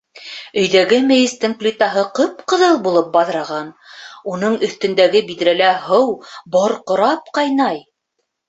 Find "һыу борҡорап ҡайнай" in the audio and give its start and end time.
5.87-7.83